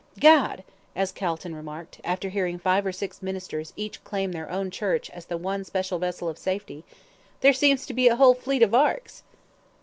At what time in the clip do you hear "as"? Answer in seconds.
0.95-1.11, 5.11-5.27